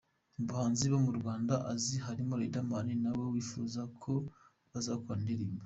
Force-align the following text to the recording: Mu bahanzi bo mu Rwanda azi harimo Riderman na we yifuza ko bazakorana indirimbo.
Mu 0.37 0.43
bahanzi 0.49 0.85
bo 0.91 0.99
mu 1.05 1.11
Rwanda 1.19 1.53
azi 1.73 1.95
harimo 2.05 2.33
Riderman 2.41 2.87
na 3.03 3.11
we 3.17 3.23
yifuza 3.35 3.81
ko 4.01 4.13
bazakorana 4.71 5.23
indirimbo. 5.33 5.59